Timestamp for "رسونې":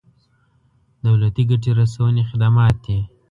1.81-2.23